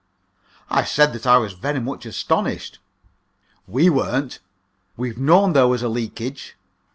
[0.71, 2.79] I said that I was very much astonished.
[3.67, 4.39] "We weren't.
[4.97, 6.57] We've known there was a leakage.